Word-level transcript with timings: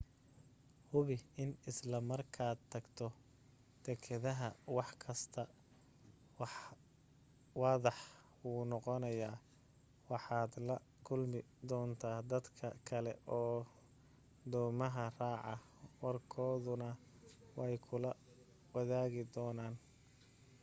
hubi 0.91 1.15
in 1.41 1.49
isla 1.71 1.97
markaad 2.11 2.57
tagto 2.73 3.05
dekedaha 3.85 4.47
wax 4.75 4.89
kasta 5.03 5.41
waadax 7.61 7.97
buu 8.39 8.59
noqonayaa 8.71 9.37
waxaad 10.11 10.51
la 10.67 10.75
kulmi 11.07 11.39
doontaa 11.69 12.19
dadka 12.31 12.65
kale 12.87 13.13
oo 13.39 13.59
doomaha 14.51 15.03
raaca 15.19 15.53
warkoodana 16.03 16.87
way 17.57 17.73
kula 17.87 18.11
wadaagi 18.73 19.23
doonaan 19.35 19.75